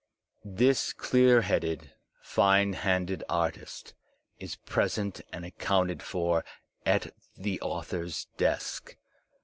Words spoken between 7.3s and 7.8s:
the